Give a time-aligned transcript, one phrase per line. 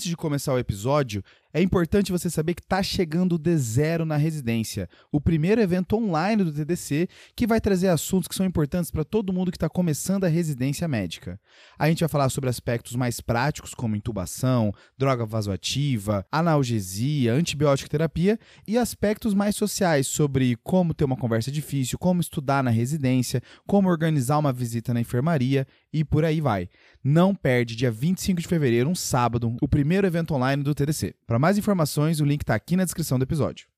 [0.00, 4.16] antes de começar o episódio, é importante você saber que está chegando o D0 na
[4.16, 9.04] residência, o primeiro evento online do TDC que vai trazer assuntos que são importantes para
[9.04, 11.40] todo mundo que está começando a residência médica.
[11.78, 18.38] A gente vai falar sobre aspectos mais práticos, como intubação, droga vasoativa, analgesia, antibiótico terapia,
[18.66, 23.88] e aspectos mais sociais, sobre como ter uma conversa difícil, como estudar na residência, como
[23.88, 26.68] organizar uma visita na enfermaria e por aí vai.
[27.02, 31.14] Não perde dia 25 de fevereiro, um sábado, o primeiro evento online do TDC.
[31.26, 33.69] Para mais informações, o link está aqui na descrição do episódio.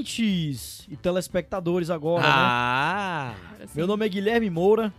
[0.00, 2.28] Ouvintes e telespectadores agora, né?
[2.32, 3.34] Ah!
[3.74, 4.92] Meu nome é Guilherme Moura.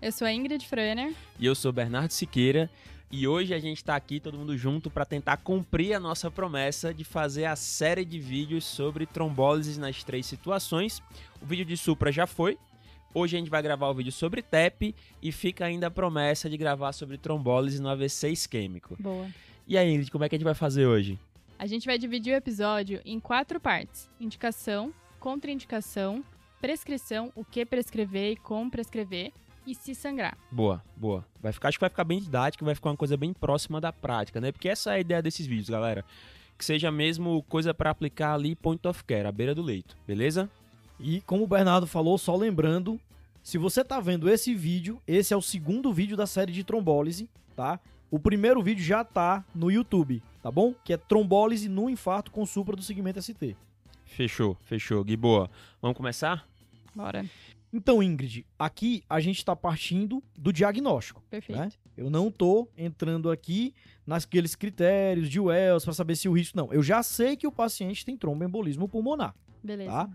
[0.00, 1.14] Eu sou a Ingrid Fröner.
[1.38, 2.70] E eu sou Bernardo Siqueira.
[3.10, 6.92] E hoje a gente tá aqui todo mundo junto para tentar cumprir a nossa promessa
[6.92, 11.02] de fazer a série de vídeos sobre trombólises nas três situações.
[11.40, 12.58] O vídeo de Supra já foi.
[13.14, 16.56] Hoje a gente vai gravar o vídeo sobre TEP e fica ainda a promessa de
[16.56, 18.96] gravar sobre trombólise no AVC isquêmico.
[18.98, 19.26] Boa.
[19.68, 21.18] E aí, Ingrid, como é que a gente vai fazer hoje?
[21.58, 26.22] A gente vai dividir o episódio em quatro partes: indicação, contraindicação,
[26.60, 29.32] prescrição, o que prescrever e como prescrever,
[29.66, 30.36] e se sangrar.
[30.50, 31.26] Boa, boa.
[31.42, 33.92] Vai ficar, acho que vai ficar bem didático, vai ficar uma coisa bem próxima da
[33.92, 34.52] prática, né?
[34.52, 36.04] Porque essa é a ideia desses vídeos, galera.
[36.58, 40.50] Que seja mesmo coisa para aplicar ali point of care, à beira do leito, beleza?
[41.00, 43.00] E como o Bernardo falou, só lembrando,
[43.42, 47.28] se você tá vendo esse vídeo, esse é o segundo vídeo da série de trombólise,
[47.54, 47.80] tá?
[48.16, 50.72] O primeiro vídeo já tá no YouTube, tá bom?
[50.82, 53.54] Que é trombólise no infarto com supra do segmento ST.
[54.06, 55.04] Fechou, fechou.
[55.04, 55.50] Gui, boa.
[55.82, 56.48] Vamos começar?
[56.94, 57.26] Bora.
[57.70, 61.22] Então, Ingrid, aqui a gente tá partindo do diagnóstico.
[61.28, 61.60] Perfeito.
[61.60, 61.68] né?
[61.94, 63.74] Eu não tô entrando aqui
[64.06, 66.72] naqueles critérios de Wells para saber se o risco não.
[66.72, 69.34] Eu já sei que o paciente tem tromboembolismo pulmonar.
[69.62, 69.90] Beleza.
[69.90, 70.10] Tá?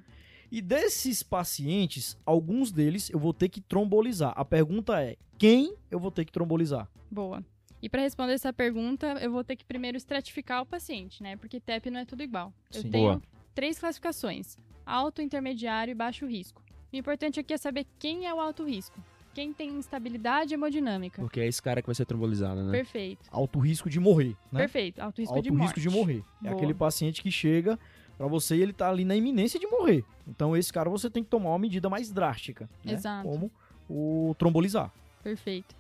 [0.51, 4.33] E desses pacientes, alguns deles eu vou ter que trombolizar.
[4.35, 6.89] A pergunta é: quem eu vou ter que trombolizar?
[7.12, 7.44] Boa.
[7.81, 11.36] E para responder essa pergunta, eu vou ter que primeiro estratificar o paciente, né?
[11.36, 12.53] Porque TEP não é tudo igual.
[12.74, 12.90] Eu Sim.
[12.90, 13.22] tenho Boa.
[13.56, 16.62] três classificações: alto, intermediário e baixo risco.
[16.94, 19.00] O importante aqui é saber quem é o alto risco.
[19.34, 21.22] Quem tem instabilidade hemodinâmica.
[21.22, 22.72] Porque é esse cara que vai ser trombolizado, né?
[22.72, 23.30] Perfeito.
[23.31, 24.59] Alto risco de morrer, né?
[24.59, 25.00] Perfeito.
[25.00, 25.62] Alto risco Alto de morte.
[25.62, 26.22] risco de morrer.
[26.42, 26.56] É Boa.
[26.56, 27.80] aquele paciente que chega
[28.18, 30.03] pra você e ele tá ali na iminência de morrer.
[30.28, 32.92] Então esse cara você tem que tomar uma medida mais drástica, né?
[32.94, 33.28] Exato.
[33.28, 33.50] Como
[33.90, 34.92] o trombolizar.
[35.24, 35.74] Perfeito.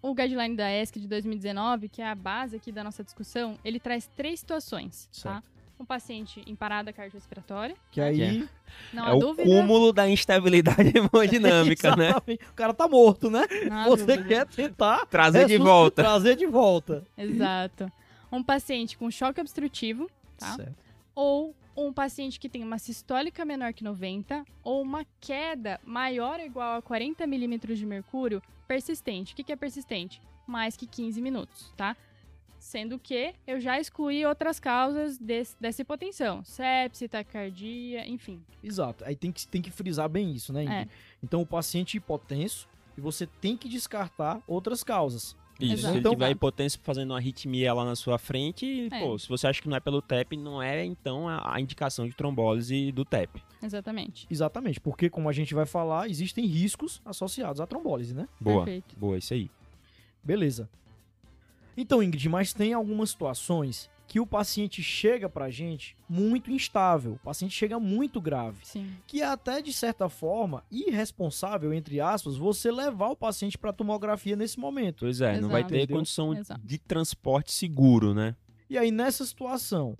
[0.00, 3.80] O guideline da ESC de 2019, que é a base aqui da nossa discussão, ele
[3.80, 5.42] traz três situações, tá?
[5.80, 8.48] Um paciente em parada cardiorrespiratória, Que aí
[8.92, 9.48] não é há o dúvida.
[9.48, 12.12] cúmulo da instabilidade hemodinâmica, né?
[12.50, 13.44] O cara tá morto, né?
[13.70, 14.24] não Você dúvida.
[14.24, 16.02] quer tentar Trazer de volta.
[16.02, 17.04] Trazer de volta.
[17.16, 17.90] Exato.
[18.30, 20.54] Um paciente com choque obstrutivo, tá?
[20.56, 20.74] Certo.
[21.14, 21.54] Ou
[21.86, 26.78] um paciente que tem uma sistólica menor que 90, ou uma queda maior ou igual
[26.78, 29.32] a 40 milímetros de mercúrio persistente.
[29.32, 30.20] O que que é persistente?
[30.46, 31.96] Mais que 15 minutos, tá?
[32.58, 36.42] Sendo que eu já excluí outras causas desse, dessa hipotensão.
[36.44, 38.42] Sepse, taquicardia, enfim.
[38.62, 39.04] Exato.
[39.04, 40.64] Aí tem que, tem que frisar bem isso, né?
[40.64, 40.88] É.
[41.22, 45.36] Então o paciente hipotenso e você tem que descartar outras causas.
[45.60, 45.80] Isso, Exato.
[45.80, 49.00] se ele Então- tiver hipotência fazendo uma arritmia lá na sua frente, É.
[49.00, 52.06] pô, se você acha que não é pelo TEP, não é então a, a indicação
[52.06, 53.42] de trombólise do TEP.
[53.62, 54.26] Exatamente.
[54.30, 58.28] Exatamente, porque como a gente vai falar, existem riscos associados à trombólise, né?
[58.40, 58.96] Boa, Perfeito.
[58.96, 59.50] boa, isso aí.
[60.22, 60.68] Beleza.
[61.76, 67.18] Então, Ingrid, mas tem algumas situações que o paciente chega pra gente muito instável, o
[67.18, 68.90] paciente chega muito grave, Sim.
[69.06, 74.34] que é até de certa forma irresponsável, entre aspas, você levar o paciente pra tomografia
[74.34, 75.00] nesse momento.
[75.00, 75.72] Pois é, não vai Exato.
[75.74, 75.96] ter Entendeu?
[75.98, 76.60] condição Exato.
[76.64, 78.34] de transporte seguro, né?
[78.70, 79.96] E aí nessa situação,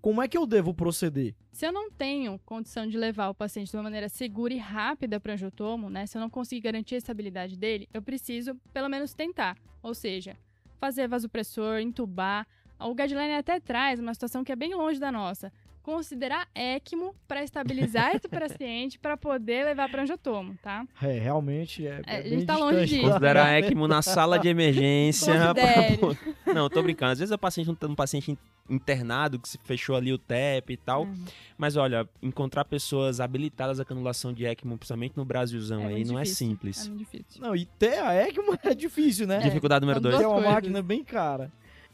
[0.00, 1.34] como é que eu devo proceder?
[1.52, 5.18] Se eu não tenho condição de levar o paciente de uma maneira segura e rápida
[5.18, 6.06] para angiotomo, né?
[6.06, 9.58] Se eu não conseguir garantir a estabilidade dele, eu preciso pelo menos tentar.
[9.82, 10.36] Ou seja,
[10.78, 12.46] fazer vasopressor, entubar.
[12.80, 15.52] O guideline até traz uma situação que é bem longe da nossa.
[15.82, 20.86] considerar ECMO para estabilizar esse paciente para poder levar para angiotomo, tá?
[21.02, 23.02] É, realmente é, É, é a gente tá longe disso.
[23.02, 25.32] Considerar ECMO na sala de emergência.
[25.54, 26.18] Considere.
[26.54, 27.12] Não, tô brincando.
[27.12, 28.38] Às vezes o paciente um paciente
[28.68, 31.02] internado que se fechou ali o TEP e tal.
[31.02, 31.24] Uhum.
[31.58, 36.20] Mas olha, encontrar pessoas habilitadas à canulação de ECMO, principalmente no Brasilzão É aí, não
[36.20, 36.20] difícil.
[36.20, 36.86] é simples.
[36.86, 37.42] É muito difícil.
[37.42, 39.38] Não, e ter a ECMO é difícil, né?
[39.38, 40.14] Dificuldade número dois.
[40.14, 40.52] É uma coisas.
[40.52, 41.50] máquina bem cara.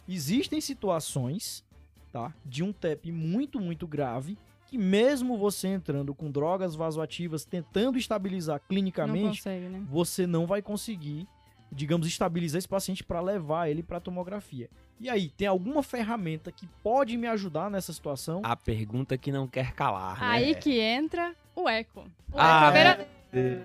[0.09, 1.65] Existem situações,
[2.13, 2.33] tá?
[2.45, 8.61] De um TEP muito, muito grave, que mesmo você entrando com drogas vasoativas, tentando estabilizar
[8.61, 9.85] Não clinicamente, consegue, né?
[9.89, 11.27] você não vai conseguir,
[11.71, 14.69] digamos, estabilizar esse paciente para levar ele para tomografia.
[14.99, 18.41] E aí, tem alguma ferramenta que pode me ajudar nessa situação?
[18.43, 20.27] A pergunta que não quer calar, né?
[20.27, 22.01] Aí que entra o eco.
[22.33, 23.03] O Ah, eco,
[23.33, 23.63] é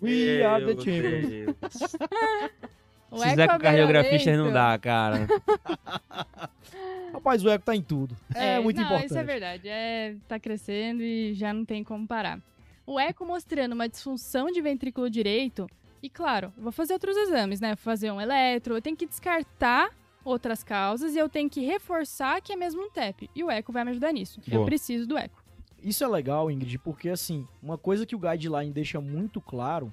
[0.00, 1.96] We are the Meu champions.
[3.10, 4.44] O Se eco fizer é com cardiografista beira-leito.
[4.44, 5.26] não dá, cara.
[7.12, 8.16] Rapaz, o eco tá em tudo.
[8.34, 9.06] É, muito não, importante.
[9.06, 9.68] Isso é verdade.
[9.68, 12.38] É, tá crescendo e já não tem como parar.
[12.86, 15.68] O eco mostrando uma disfunção de ventrículo direito.
[16.02, 17.70] E claro, eu vou fazer outros exames, né?
[17.70, 19.90] Vou fazer um eletro, eu tenho que descartar
[20.24, 23.28] outras causas e eu tenho que reforçar que é mesmo um TEP.
[23.34, 24.40] E o eco vai me ajudar nisso.
[24.46, 24.66] Eu Boa.
[24.66, 25.42] preciso do eco.
[25.82, 29.92] Isso é legal, Ingrid, porque assim, uma coisa que o guideline deixa muito claro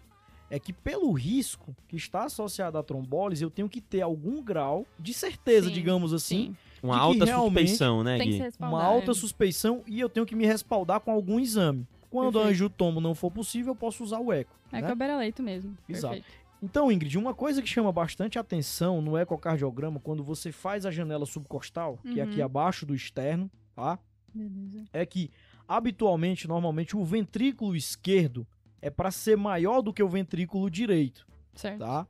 [0.50, 4.86] é que pelo risco que está associado à trombólise, eu tenho que ter algum grau
[5.00, 6.58] de certeza, Sim, digamos assim, Sim.
[6.84, 8.50] Uma alta suspeição, né, Tem que Gui?
[8.60, 11.88] uma alta suspeição e eu tenho que me respaldar com algum exame.
[12.12, 12.50] Quando Perfeito.
[12.52, 14.56] angiotomo não for possível, eu posso usar o eco.
[14.72, 14.82] É né?
[14.84, 15.76] que é o beira-leito mesmo.
[15.90, 16.14] Exato.
[16.14, 16.46] Perfeito.
[16.62, 21.26] Então, Ingrid, uma coisa que chama bastante atenção no ecocardiograma, quando você faz a janela
[21.26, 22.46] subcostal, que é aqui Uhum.
[22.46, 23.98] abaixo do externo, tá?
[24.34, 24.84] Beleza.
[24.94, 25.32] é que
[25.68, 28.46] habitualmente, normalmente, o ventrículo esquerdo
[28.86, 31.80] é para ser maior do que o ventrículo direito, Certo.
[31.80, 32.08] tá?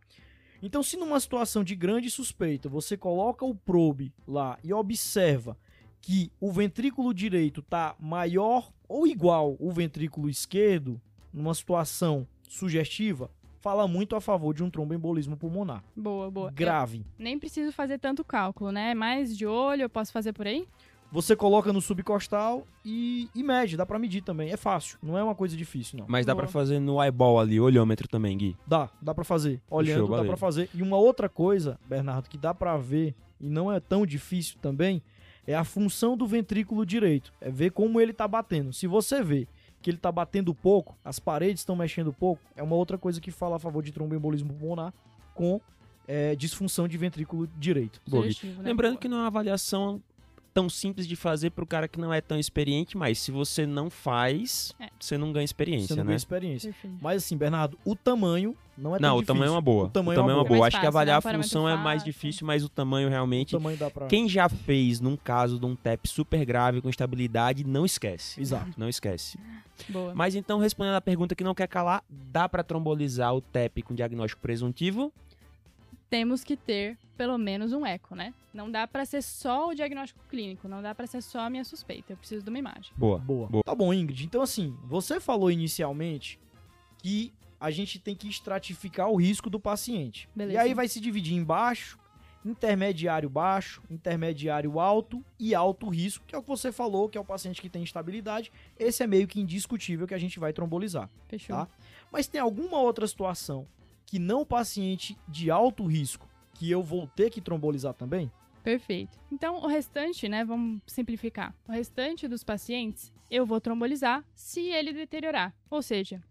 [0.62, 5.57] Então, se numa situação de grande suspeita você coloca o probe lá e observa
[6.01, 11.00] que o ventrículo direito tá maior ou igual o ventrículo esquerdo,
[11.31, 13.31] numa situação sugestiva,
[13.62, 15.81] fala muito a favor de um tromboembolismo pulmonar.
[15.95, 16.51] Boa, boa.
[16.51, 17.06] Grave.
[17.18, 18.94] Eu nem preciso fazer tanto cálculo, né?
[18.94, 20.68] Mais de olho, eu posso fazer por aí?
[21.15, 24.51] Você coloca no subcostal e, e mede, dá pra medir também.
[24.51, 26.06] É fácil, não é uma coisa difícil, não.
[26.09, 26.44] Mas dá Boa.
[26.44, 28.57] pra fazer no eyeball ali, olhômetro também, Gui.
[28.67, 29.62] Dá, dá pra fazer.
[29.69, 30.69] Olhando, Show, dá pra fazer.
[30.73, 35.01] E uma outra coisa, Bernardo, que dá pra ver e não é tão difícil também,
[35.47, 37.31] é a função do ventrículo direito.
[37.39, 38.73] É ver como ele tá batendo.
[38.73, 39.47] Se você vê
[39.81, 43.31] que ele tá batendo pouco, as paredes estão mexendo pouco, é uma outra coisa que
[43.31, 44.94] fala a favor de tromboembolismo pulmonar
[45.33, 45.62] com
[46.06, 48.01] é, disfunção de ventrículo direito.
[48.06, 48.63] Né?
[48.63, 50.01] Lembrando que não é uma avaliação
[50.56, 53.90] tão simples de fazer pro cara que não é tão experiente, mas se você não
[53.90, 54.88] faz, É.
[54.98, 56.07] você não ganha experiência, Você não né?
[56.07, 56.72] ganha experiência.
[56.72, 56.98] Perfeito.
[57.02, 59.34] Mas assim, Bernardo, o tamanho não é tão Não, o difícil.
[59.36, 59.86] tamanho é uma boa.
[59.86, 60.44] O tamanho, é uma boa.
[60.46, 60.60] boa.
[60.62, 61.30] Mais Acho que fácil, avaliar né?
[61.30, 62.06] A função é mais fácil.
[62.13, 63.52] difícil, mas o tamanho O realmente.
[63.52, 64.07] tamanho dá pra...
[64.07, 68.40] Quem já fez num caso de um TEP super grave com estabilidade, não esquece.
[68.40, 68.72] Exato.
[68.78, 69.38] Não esquece.
[69.90, 70.16] Boa.
[70.16, 73.94] Mas então, respondendo a pergunta que não quer calar, dá pra trombolizar o TEP com
[73.94, 75.12] diagnóstico presuntivo?
[76.10, 78.34] Temos que ter pelo menos um eco, né?
[78.54, 81.63] Não dá pra ser só o diagnóstico clínico, não dá pra ser só a minha
[81.63, 82.13] suspeita.
[82.13, 82.94] Eu preciso de uma imagem.
[82.96, 83.18] Boa.
[83.19, 83.48] Boa.
[83.48, 83.63] Boa.
[83.63, 84.25] Tá bom, Ingrid.
[84.25, 86.40] Então, assim, você falou inicialmente
[86.98, 90.30] que a gente tem que estratificar o risco do paciente.
[90.36, 90.57] Beleza.
[90.57, 91.98] E aí vai se dividir em baixo,
[92.44, 97.22] intermediário baixo, intermediário alto e alto risco, que é o que você falou, que é
[97.22, 98.51] o paciente que tem instabilidade.
[98.78, 101.10] Esse é meio que indiscutível que a gente vai trombolizar.
[101.28, 101.56] Fechou.
[101.56, 101.68] Tá.
[102.12, 103.68] Mas tem alguma outra situação
[104.06, 108.31] que não o paciente de alto risco que eu vou ter que trombolizar também?
[108.63, 109.19] Perfeito.
[109.31, 110.44] Então, o restante, né?
[110.44, 111.56] Vamos simplificar.
[111.68, 115.53] O restante dos pacientes eu vou trombolizar se ele deteriorar.
[115.70, 116.24] Ou seja,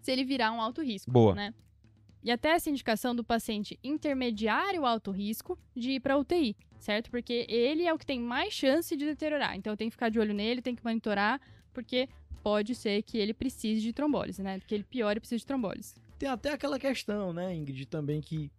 [0.00, 1.10] se ele virar um alto risco.
[1.10, 1.34] Boa.
[1.34, 1.54] Né?
[2.22, 7.10] E até essa indicação do paciente intermediário alto risco de ir para UTI, certo?
[7.10, 9.56] Porque ele é o que tem mais chance de deteriorar.
[9.56, 11.40] Então eu tenho que ficar de olho nele, tenho que monitorar,
[11.72, 12.08] porque
[12.42, 14.60] pode ser que ele precise de trombólise, né?
[14.66, 15.94] Que ele piore e precise de trombólise.
[16.18, 18.50] Tem até aquela questão, né, Ingrid, também que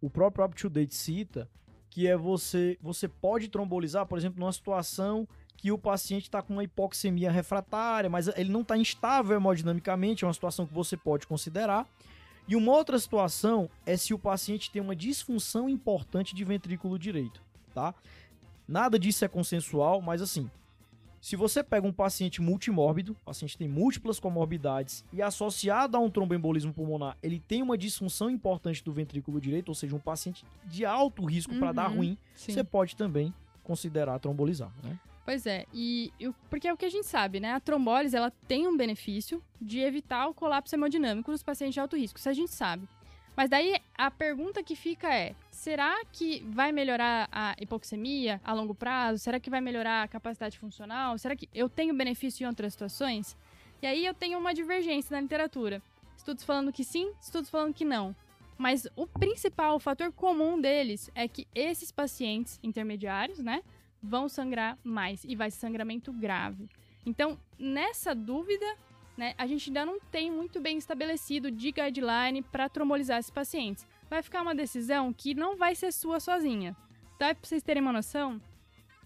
[0.00, 1.48] o próprio UpToDate cita,
[1.88, 6.52] que é você, você pode trombolizar, por exemplo, numa situação que o paciente está com
[6.52, 11.26] uma hipoxemia refratária, mas ele não está instável hemodinamicamente, é uma situação que você pode
[11.26, 11.86] considerar.
[12.46, 17.40] E uma outra situação é se o paciente tem uma disfunção importante de ventrículo direito,
[17.72, 17.94] tá?
[18.68, 20.50] Nada disso é consensual, mas assim,
[21.24, 26.10] se você pega um paciente multimórbido, o paciente tem múltiplas comorbidades e associado a um
[26.10, 30.84] tromboembolismo pulmonar, ele tem uma disfunção importante do ventrículo direito, ou seja, um paciente de
[30.84, 32.52] alto risco para dar Uhum, ruim, Sim.
[32.52, 34.98] você pode também considerar trombolizar, né?
[35.24, 37.54] Pois é, e, e o- porque é o que a gente sabe, né?
[37.54, 41.96] A trombólise ela tem um benefício de evitar o colapso hemodinâmico nos pacientes de alto
[41.96, 42.86] risco, isso a gente sabe.
[43.36, 48.74] Mas daí a pergunta que fica é: será que vai melhorar a hipoxemia a longo
[48.74, 49.18] prazo?
[49.18, 51.18] Será que vai melhorar a capacidade funcional?
[51.18, 53.36] Será que eu tenho benefício em outras situações?
[53.82, 55.82] E aí eu tenho uma divergência na literatura.
[56.16, 58.14] Estudos falando que sim, estudos falando que não.
[58.56, 63.62] Mas o principal, o fator comum deles é que esses pacientes intermediários, né,
[64.02, 66.68] vão sangrar mais e vai ser sangramento grave.
[67.04, 68.64] Então, nessa dúvida,
[69.16, 73.86] né, a gente ainda não tem muito bem estabelecido de guideline para trombolizar esses pacientes.
[74.10, 76.76] Vai ficar uma decisão que não vai ser sua sozinha.
[77.18, 77.34] Tá?
[77.34, 78.40] Para vocês terem uma noção,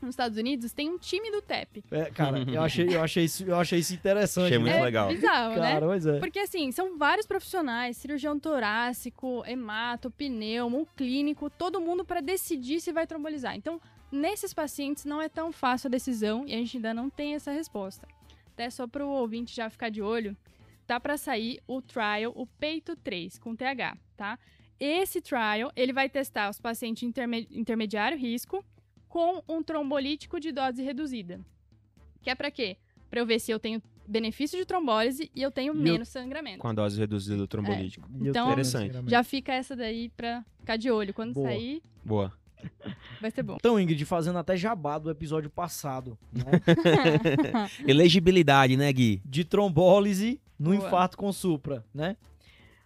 [0.00, 1.84] nos Estados Unidos tem um time do TEP.
[1.90, 4.46] É, cara, eu achei, eu, achei isso, eu achei isso interessante.
[4.46, 4.80] Achei muito né?
[4.80, 5.08] é legal.
[5.08, 5.72] bizarro, né?
[5.72, 6.18] Cara, pois é.
[6.18, 12.80] Porque assim, são vários profissionais, cirurgião torácico, hemato, pneumo, um clínico, todo mundo para decidir
[12.80, 13.56] se vai trombolizar.
[13.56, 17.34] Então, nesses pacientes não é tão fácil a decisão e a gente ainda não tem
[17.34, 18.06] essa resposta.
[18.58, 20.36] Até só para o ouvinte já ficar de olho,
[20.84, 24.36] tá para sair o trial, o Peito 3 com TH, tá?
[24.80, 28.64] Esse trial, ele vai testar os pacientes interme intermediário risco
[29.08, 31.40] com um trombolítico de dose reduzida.
[32.20, 32.76] Que é para quê?
[33.08, 36.08] Para eu ver se eu tenho benefício de trombólise e eu tenho E eu- menos
[36.08, 36.58] sangramento.
[36.58, 38.08] Com a dose reduzida do trombolítico.
[38.20, 38.92] Eu Então, Interessante.
[39.08, 41.14] Já fica essa daí pra ficar de olho.
[41.14, 41.46] Quando Boa.
[41.48, 42.32] sair, Boa.
[43.20, 43.56] Vai ser bom.
[43.56, 46.44] Então, Ingrid, fazendo até jabá do episódio passado, né?
[47.86, 49.20] Elegibilidade, né, Gui?
[49.24, 50.86] de trombólise no Boa.
[50.86, 52.16] infarto com supra, né?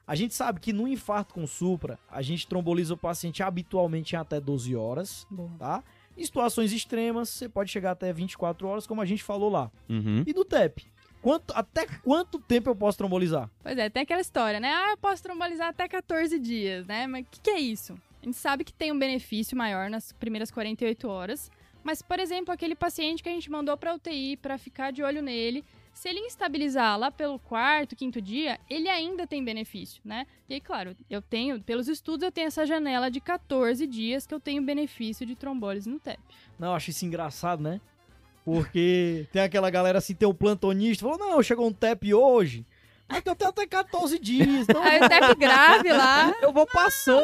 [0.06, 4.18] A gente sabe que no infarto com supra, a gente tromboliza o paciente habitualmente em
[4.18, 5.48] até 12 horas, Bom.
[5.58, 5.82] tá?
[6.16, 9.70] Em situações extremas, você pode chegar até 24 horas, como a gente falou lá.
[9.88, 10.24] Uhum.
[10.26, 10.84] E no TEP?
[11.22, 13.48] Quanto, até quanto tempo eu posso trombolizar?
[13.62, 14.68] Pois é, tem aquela história, né?
[14.68, 17.06] Ah, eu posso trombolizar até 14 dias, né?
[17.06, 17.96] Mas o que, que é isso?
[18.22, 21.50] A gente sabe que tem um benefício maior nas primeiras 48 horas.
[21.82, 25.20] Mas, por exemplo, aquele paciente que a gente mandou pra UTI pra ficar de olho
[25.20, 30.26] nele, se ele instabilizar lá pelo quarto, quinto dia, ele ainda tem benefício, né?
[30.48, 34.32] E aí, claro, eu tenho, pelos estudos, eu tenho essa janela de 14 dias que
[34.32, 36.20] eu tenho benefício de trombólise no TEP.
[36.58, 37.80] Não, eu acho isso engraçado, né?
[38.44, 42.64] Porque tem aquela galera assim, tem o plantonista, falou, não, chegou um TEP hoje,
[43.12, 44.98] mas eu tenho até 14 dias, então Aí
[45.30, 47.22] o grave lá, eu vou passando.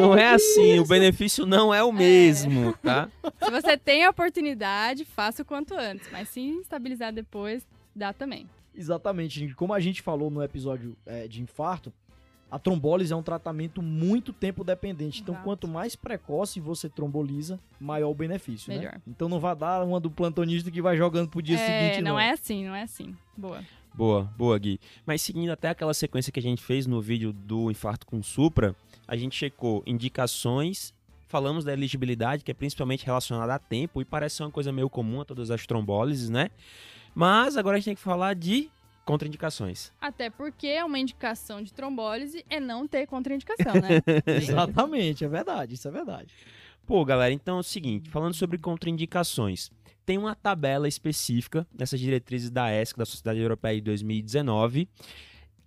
[0.00, 3.10] Não é assim, o benefício não é o mesmo, tá?
[3.42, 6.10] Se você tem a oportunidade, faça o quanto antes.
[6.10, 8.48] Mas se instabilizar depois, dá também.
[8.74, 9.54] Exatamente, gente.
[9.54, 11.92] Como a gente falou no episódio é, de infarto,
[12.50, 15.20] a trombólise é um tratamento muito tempo dependente.
[15.20, 15.44] Então, Exato.
[15.44, 18.78] quanto mais precoce você tromboliza, maior o benefício, né?
[18.78, 19.00] Melhor.
[19.06, 22.12] Então não vai dar uma do plantonista que vai jogando pro dia é, seguinte, não.
[22.12, 23.14] não é assim, não é assim.
[23.36, 23.62] Boa.
[23.94, 24.80] Boa, boa, Gui.
[25.04, 28.74] Mas seguindo até aquela sequência que a gente fez no vídeo do infarto com supra,
[29.06, 30.94] a gente checou indicações,
[31.28, 34.88] falamos da elegibilidade, que é principalmente relacionada a tempo, e parece ser uma coisa meio
[34.88, 36.50] comum a todas as trombólises, né?
[37.14, 38.70] Mas agora a gente tem que falar de
[39.04, 39.92] contraindicações.
[40.00, 44.00] Até porque uma indicação de trombólise é não ter contraindicação, né?
[44.26, 46.32] Exatamente, é verdade, isso é verdade.
[46.86, 49.70] Pô, galera, então é o seguinte, falando sobre contraindicações,
[50.04, 54.88] tem uma tabela específica nessas diretrizes da ESC, da Sociedade Europeia de 2019,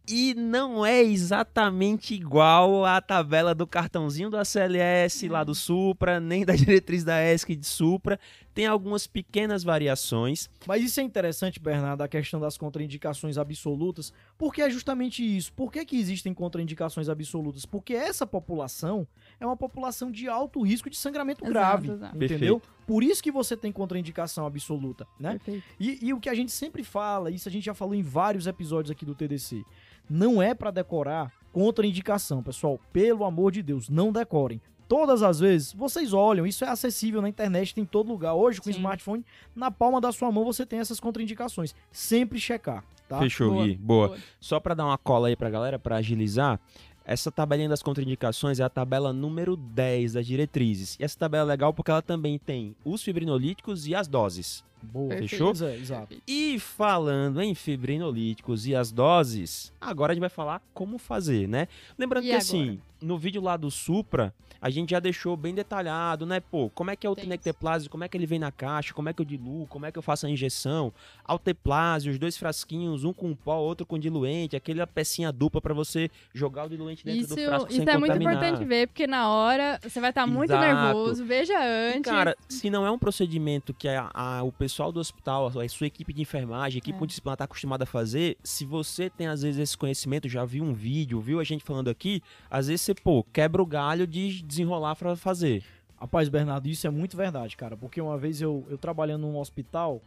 [0.08, 6.46] e não é exatamente igual à tabela do cartãozinho do ACLS, lá do Supra, nem
[6.46, 8.20] da diretriz da ESC de Supra.
[8.56, 10.50] Tem algumas pequenas variações.
[10.66, 15.52] Mas isso é interessante, Bernardo, a questão das contraindicações absolutas, porque é justamente isso.
[15.52, 17.66] Por que, que existem contraindicações absolutas?
[17.66, 19.06] Porque essa população
[19.42, 21.92] é uma população de alto risco de sangramento Exato, grave.
[21.92, 22.24] exato.
[22.24, 22.62] Entendeu?
[22.88, 25.32] Por isso que você tem contraindicação absoluta, né?
[25.32, 25.64] Perfeito.
[25.78, 28.48] E, e o que a gente sempre fala, isso a gente já falou em vários
[28.48, 29.66] episódios aqui do TDC,
[30.10, 32.80] não é pra decorar contraindicação, pessoal.
[32.94, 34.62] Pelo amor de Deus, não decorem.
[34.88, 38.34] Todas as vezes, vocês olham, isso é acessível na internet, tem em todo lugar.
[38.36, 38.80] Hoje, com o Sim.
[38.80, 39.26] smartphone,
[39.56, 41.74] na palma da sua mão você tem essas contraindicações.
[41.92, 43.20] Sempre checar, tá?
[43.20, 43.76] Fechou, Boa, Gui.
[43.76, 44.08] Boa.
[44.10, 44.20] boa.
[44.40, 46.60] Só para dar uma cola aí pra galera, para agilizar,
[47.04, 50.98] essa tabelinha das contraindicações é a tabela número 10 das diretrizes.
[51.00, 54.64] E essa tabela é legal porque ela também tem os fibrinolíticos e as doses.
[54.82, 55.16] Boa.
[55.18, 55.52] Fechou?
[55.62, 56.16] É, exato.
[56.28, 61.68] E falando em fibrinolíticos e as doses, agora a gente vai falar como fazer, né?
[61.98, 62.44] Lembrando E que agora?
[62.44, 66.40] assim, no vídeo lá do Supra, a gente já deixou bem detalhado, né?
[66.40, 67.26] Pô, como é que é o Tem.
[67.26, 69.92] tenecteplase, como é que ele vem na caixa, como é que eu diluo, como é
[69.92, 70.92] que eu faço a injeção,
[71.30, 76.10] alteplase, os dois frasquinhos, um com pó, outro com diluente, aquela pecinha dupla pra você
[76.34, 78.34] jogar o diluente dentro Isso, do frasco isso sem é muito contaminar.
[78.44, 80.66] importante ver, porque na hora você vai estar muito Exato.
[80.66, 81.26] nervoso.
[81.26, 82.12] Veja E, antes.
[82.12, 85.86] Cara, se não é um procedimento que a, a- o pessoal do hospital, a sua
[85.88, 87.00] equipe de enfermagem, a equipe É.
[87.00, 90.74] multidisciplinar está acostumada a fazer, se você tem às vezes esse conhecimento, já viu um
[90.74, 94.96] vídeo, viu a gente falando aqui, às vezes você, pô, quebra o galho de desenrolar
[94.96, 95.64] pra fazer.
[95.98, 97.78] Rapaz, Bernardo, isso é muito verdade, cara.
[97.78, 100.02] Porque uma vez eu, eu trabalhando num hospital,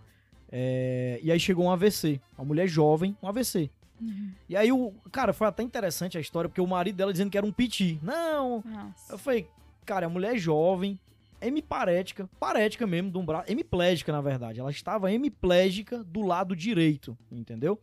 [0.50, 2.20] é, e aí chegou um AVC.
[2.36, 3.70] Uma mulher jovem, um AVC.
[4.00, 4.30] Uhum.
[4.48, 7.38] E aí, o cara, foi até interessante a história, porque o marido dela dizendo que
[7.38, 7.98] era um piti.
[8.02, 9.12] Não, Nossa.
[9.12, 9.48] eu falei,
[9.84, 10.98] cara, a mulher é jovem,
[11.40, 14.60] hemiparética, parética mesmo, de um braço, hemiplégica, na verdade.
[14.60, 17.78] Ela estava hemiplégica do lado direito, entendeu?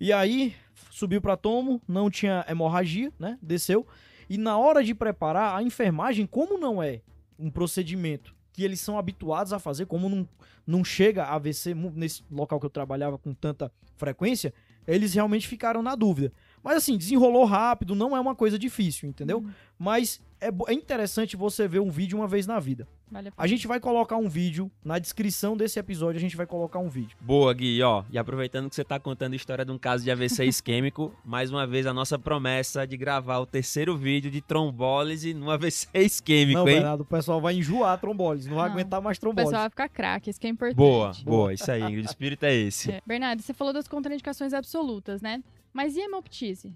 [0.00, 0.54] E aí,
[0.90, 3.38] subiu pra tomo, não tinha hemorragia, né?
[3.42, 3.86] Desceu.
[4.28, 7.00] E na hora de preparar, a enfermagem, como não é
[7.38, 10.28] um procedimento que eles são habituados a fazer, como não,
[10.66, 14.52] não chega a AVC nesse local que eu trabalhava com tanta frequência,
[14.86, 16.32] eles realmente ficaram na dúvida.
[16.62, 19.38] Mas assim, desenrolou rápido, não é uma coisa difícil, entendeu?
[19.38, 19.50] Uhum.
[19.78, 22.88] Mas é, é interessante você ver um vídeo uma vez na vida.
[23.10, 23.44] Vale a pena.
[23.44, 26.88] A gente vai colocar um vídeo, na descrição desse episódio a gente vai colocar um
[26.88, 27.16] vídeo.
[27.20, 28.04] Boa, Gui, ó.
[28.10, 31.50] E aproveitando que você tá contando a história de um caso de AVC isquêmico, mais
[31.50, 36.60] uma vez a nossa promessa de gravar o terceiro vídeo de trombólise no AVC isquêmico,
[36.60, 36.74] não, hein?
[36.76, 38.72] Bernardo, o pessoal vai enjoar a trombólise, não vai Não.
[38.74, 39.50] aguentar mais O trombólise.
[39.50, 40.76] pessoal vai ficar craque, isso que é importante.
[40.76, 42.02] Boa, boa, isso aí, Ingrid.
[42.06, 42.90] O espírito é esse.
[42.92, 43.00] É.
[43.06, 45.42] Bernardo, você falou das contraindicações absolutas, né?
[45.72, 46.72] Mas e a hemoptise?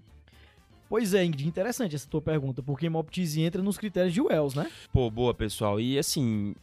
[0.93, 4.69] Pois é, Ingrid, interessante essa tua pergunta, porque hemoptise entra nos critérios de Wells, né?
[4.91, 5.79] Pô, boa, pessoal.
[5.79, 6.53] E assim,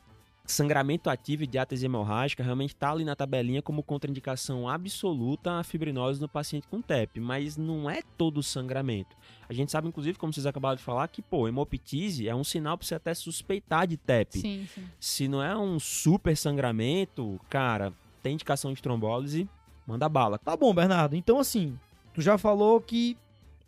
[0.47, 6.21] sangramento ativo e diátese hemorrágica realmente tá ali na tabelinha como contraindicação absoluta à fibrinose
[6.21, 9.17] no paciente com TEP, mas não é todo sangramento.
[9.49, 12.79] A gente sabe, inclusive, como vocês acabaram de falar, que, pô, hemoptise é um sinal
[12.79, 14.39] pra você até suspeitar de TEP.
[14.39, 14.85] Sim, sim.
[15.01, 19.49] Se não é um super sangramento, cara, tem indicação de trombólise,
[19.85, 20.39] manda bala.
[20.39, 21.17] Tá bom, Bernardo.
[21.17, 21.77] Então, assim,
[22.15, 23.19] tu já falou que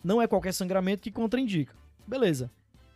[0.02, 1.74] não é qualquer sangramento que contraindica.
[2.06, 2.50] Beleza.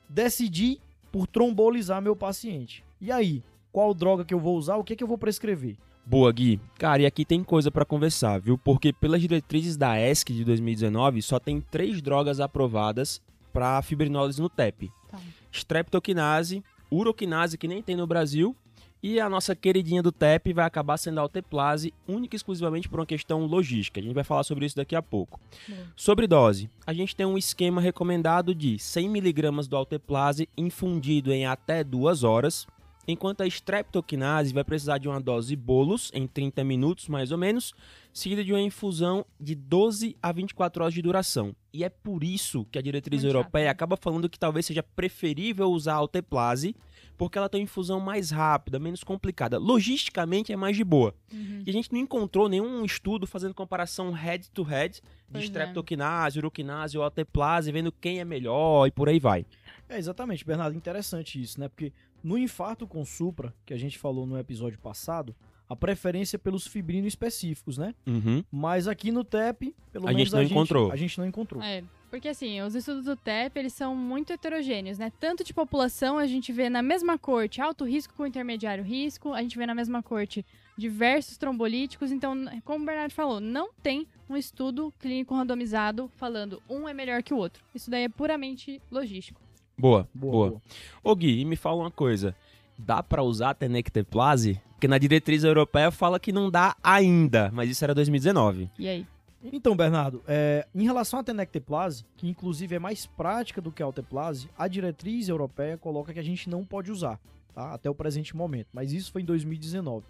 [0.08, 2.84] Decidi por trombolizar meu paciente.
[3.00, 3.42] E aí?
[3.72, 4.76] Qual droga que eu vou usar?
[4.76, 5.76] O que, que eu vou prescrever?
[6.04, 6.60] Boa, Gui.
[6.78, 8.56] Cara, e aqui tem coisa pra conversar, viu?
[8.56, 13.20] Porque pelas diretrizes da ESC de 2019, só tem três drogas aprovadas
[13.52, 14.90] pra fibrinólise no TEP.
[15.10, 15.18] Tá.
[15.50, 18.54] Streptokinase, uroquinase, que nem tem no Brasil,
[19.02, 22.98] e a nossa queridinha do TEP vai acabar sendo a alteplase, única e exclusivamente por
[23.00, 24.00] uma questão logística.
[24.00, 25.38] A gente vai falar sobre isso daqui a pouco.
[25.68, 25.86] Boa.
[25.94, 31.84] Sobre dose, a gente tem um esquema recomendado de 100mg do alteplase infundido em até
[31.84, 32.66] duas horas,
[33.06, 37.72] enquanto a streptokinase vai precisar de uma dose bolos em 30 minutos mais ou menos,
[38.12, 41.54] seguida de uma infusão de 12 a 24 horas de duração.
[41.72, 43.76] E é por isso que a diretriz europeia rápido.
[43.76, 46.74] acaba falando que talvez seja preferível usar a alteplase,
[47.16, 49.58] porque ela tem uma infusão mais rápida, menos complicada.
[49.58, 51.14] Logisticamente é mais de boa.
[51.32, 51.62] Uhum.
[51.66, 55.00] E a gente não encontrou nenhum estudo fazendo comparação head to head
[55.30, 55.44] de é.
[55.44, 59.46] streptokinase, uroquinase ou alteplase, vendo quem é melhor e por aí vai.
[59.88, 60.76] É, exatamente, Bernardo.
[60.76, 61.68] Interessante isso, né?
[61.68, 65.34] Porque no infarto com supra, que a gente falou no episódio passado,
[65.68, 67.94] a preferência é pelos fibrinos específicos, né?
[68.06, 68.44] Uhum.
[68.50, 70.92] Mas aqui no TEP, pelo A menos gente não encontrou.
[70.92, 71.62] A gente não encontrou.
[71.62, 75.12] É, porque assim, os estudos do TEP, eles são muito heterogêneos, né?
[75.20, 79.42] Tanto de população, a gente vê na mesma corte alto risco com intermediário risco, a
[79.42, 80.44] gente vê na mesma corte
[80.76, 86.88] diversos trombolíticos, então, como o Bernardo falou, não tem um estudo clínico randomizado falando um
[86.88, 87.64] é melhor que o outro.
[87.74, 89.40] Isso daí é puramente logístico.
[89.78, 90.48] Boa, Boa, boa.
[90.50, 90.62] boa.
[91.02, 92.34] Ô Gui, e me fala uma coisa.
[92.78, 94.60] Dá pra usar a tenecteplase?
[94.72, 98.70] Porque na diretriz europeia fala que não dá ainda, mas isso era 2019.
[98.78, 99.06] E aí?
[99.52, 103.86] Então, Bernardo, é, em relação à tenecteplase, que inclusive é mais prática do que a
[103.86, 107.20] alteplase, a diretriz europeia coloca que a gente não pode usar,
[107.54, 107.72] tá?
[107.72, 108.68] Até o presente momento.
[108.72, 110.04] Mas isso foi em 2019.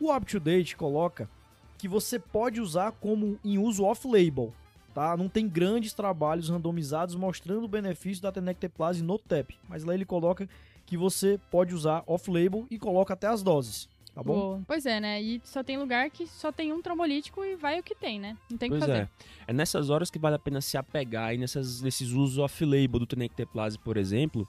[0.00, 1.28] O UpToDate coloca
[1.78, 4.52] que você pode usar como em uso off-label,
[4.94, 5.16] tá?
[5.16, 10.04] Não tem grandes trabalhos randomizados mostrando o benefício da tenecteplase no TEP, mas lá ele
[10.04, 10.48] coloca
[10.86, 14.34] que você pode usar off-label e coloca até as doses, tá bom?
[14.34, 14.60] Boa.
[14.66, 15.20] Pois é, né?
[15.22, 18.36] E só tem lugar que só tem um trombolítico e vai o que tem, né?
[18.50, 19.02] Não tem o que Pois fazer.
[19.02, 19.08] é.
[19.48, 23.06] É nessas horas que vale a pena se apegar aí nessas, nesses usos off-label do
[23.06, 24.48] tenecteplase, por exemplo,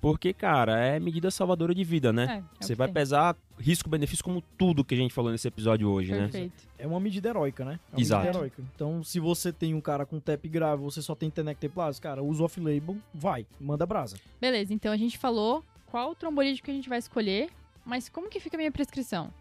[0.00, 2.24] porque, cara, é medida salvadora de vida, né?
[2.24, 2.94] É, é Você vai tem.
[2.94, 6.22] pesar risco-benefício como tudo que a gente falou nesse episódio hoje, né?
[6.22, 6.64] Perfeito.
[6.76, 7.78] É uma medida heróica, né?
[7.92, 8.22] É uma Exato.
[8.24, 8.62] medida heróica.
[8.74, 12.42] Então, se você tem um cara com TEP grave, você só tem tenecteplase, cara, usa
[12.42, 14.16] off-label, vai, manda brasa.
[14.40, 17.48] Beleza, então a gente falou qual trombolítico que a gente vai escolher,
[17.84, 19.32] mas como que fica a minha prescrição?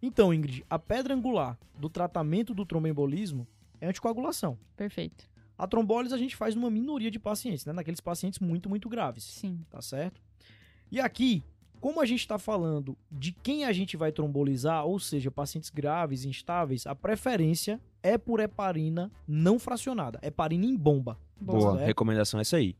[0.00, 3.46] Então, Ingrid, a pedra angular do tratamento do tromboembolismo
[3.80, 4.58] é anticoagulação.
[4.76, 5.28] Perfeito.
[5.56, 7.72] A trombólise a gente faz numa minoria de pacientes, né?
[7.72, 9.60] Naqueles pacientes muito, muito graves, Sim.
[9.68, 10.20] tá certo?
[10.90, 11.42] E aqui,
[11.80, 16.24] como a gente está falando de quem a gente vai trombolizar, ou seja, pacientes graves,
[16.24, 21.18] instáveis, a preferência é por heparina não fracionada, heparina em bomba.
[21.40, 21.86] Boa, certo?
[21.86, 22.76] recomendação é essa aí.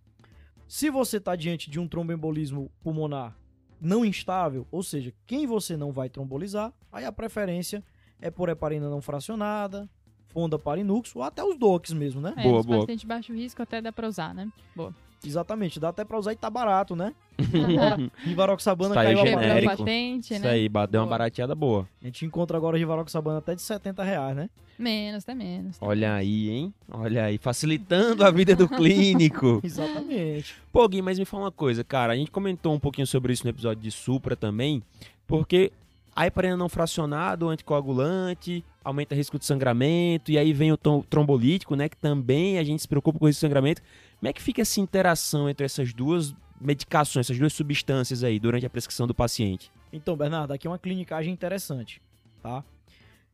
[0.68, 3.37] Se você está diante de um tromboembolismo pulmonar
[3.81, 7.83] não instável, ou seja, quem você não vai trombolizar, aí a preferência
[8.21, 9.88] é por heparina não fracionada,
[10.29, 12.35] fonda parinux ou até os DOCs mesmo, né?
[12.37, 12.81] É, Boa, boa.
[12.81, 14.51] pacientes de baixo risco até dá pra usar, né?
[14.75, 14.95] Boa.
[15.25, 17.13] Exatamente, dá até pra usar e tá barato, né?
[17.39, 19.77] Agora, Rivaroxabana Está caiu a Quebrou a genérico.
[19.77, 20.35] patente.
[20.35, 20.51] Isso né?
[20.51, 21.19] aí, bateu uma Boa.
[21.19, 21.89] barateada boa.
[22.03, 24.51] A gente encontra agora Rivaroxabana até de 70 reais, né?
[24.79, 25.77] Menos, tá menos.
[25.81, 26.75] Olha aí, hein?
[26.89, 29.61] Olha aí, facilitando a vida do clínico.
[29.65, 30.55] Exatamente.
[30.73, 32.13] Pô, Gui, mas me fala uma coisa, cara.
[32.13, 34.81] A gente comentou um pouquinho sobre isso no episódio de Supra também,
[35.27, 35.73] porque
[36.19, 40.77] a heparina não fracionada, o anticoagulante, aumenta o risco de sangramento, e aí vem o
[40.77, 43.81] trombolítico, né, que também a gente se preocupa com o risco de sangramento.
[44.19, 48.67] Como é que fica essa interação entre essas duas medicações, essas duas substâncias aí, durante
[48.67, 49.71] a prescrição do paciente?
[49.93, 52.03] Então, Bernardo, aqui é uma clinicagem interessante,
[52.43, 52.65] tá?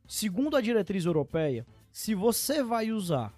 [0.07, 3.33] Segundo a diretriz europeia, se você vai usar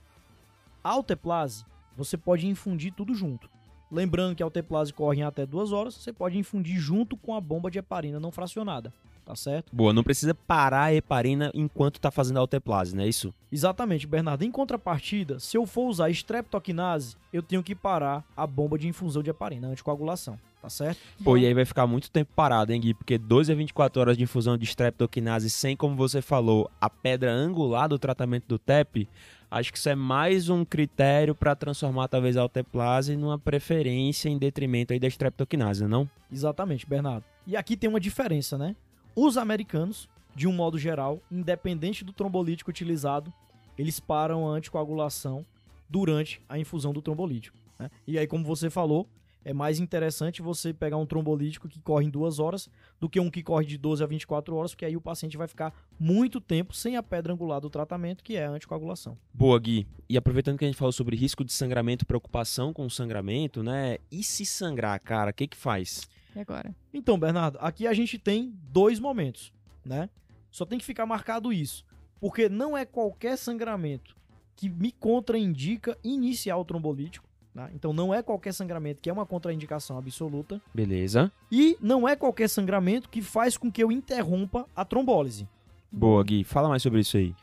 [0.83, 1.63] alteplase,
[1.95, 3.49] você pode infundir tudo junto.
[3.89, 7.39] Lembrando que a alteplase corre em até duas horas, você pode infundir junto com a
[7.39, 8.93] bomba de heparina não fracionada,
[9.27, 9.75] tá certo?
[9.75, 13.33] Boa, não precisa parar a heparina enquanto tá fazendo a alteplase, não é isso?
[13.51, 14.45] Exatamente, Bernardo.
[14.45, 19.21] Em contrapartida, se eu for usar streptokinase, eu tenho que parar a bomba de infusão
[19.21, 21.01] de heparina, anticoagulação, tá certo?
[21.21, 22.93] Pô, e aí vai ficar muito tempo parado, hein, Gui?
[22.93, 27.29] Porque 12 a 24 horas de infusão de streptokinase sem, como você falou, a pedra
[27.29, 29.09] angular do tratamento do TEP,
[29.51, 34.37] acho que isso é mais um critério para transformar talvez a alteplase numa preferência em
[34.37, 36.09] detrimento aí da streptokinase, não?
[36.31, 37.25] Exatamente, Bernardo.
[37.45, 38.73] E aqui tem uma diferença, né?
[39.19, 43.33] Os americanos, de um modo geral, independente do trombolítico utilizado,
[43.75, 45.43] eles param a anticoagulação
[45.89, 47.57] durante a infusão do trombolítico.
[47.79, 47.89] né?
[48.05, 49.09] E aí, como você falou,
[49.43, 53.31] é mais interessante você pegar um trombolítico que corre em duas horas do que um
[53.31, 56.75] que corre de 12 a 24 horas, porque aí o paciente vai ficar muito tempo
[56.75, 59.17] sem a pedra angular do tratamento, que é a anticoagulação.
[59.33, 59.87] Boa, Gui.
[60.07, 63.97] E aproveitando que a gente falou sobre risco de sangramento, preocupação com o sangramento, né?
[64.11, 66.07] E se sangrar, cara, o que que faz?
[66.37, 66.75] E agora?
[66.93, 69.51] Então, Bernardo, aqui a gente tem dois momentos,
[69.83, 70.07] né?
[70.51, 71.83] Só tem que ficar marcado isso,
[72.19, 74.15] porque não é qualquer sangramento
[74.55, 77.71] que me contraindica iniciar o trombolítico, né?
[77.73, 81.31] Então não é qualquer sangramento que é uma contraindicação absoluta Beleza.
[81.51, 85.47] e não é qualquer sangramento que faz com que eu interrompa a trombólise.
[85.91, 86.43] Boa, Gui.
[86.43, 87.33] Fala mais sobre isso aí.